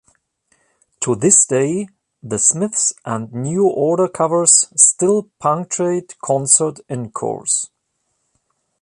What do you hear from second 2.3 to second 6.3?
Smiths and New Order covers still punctuate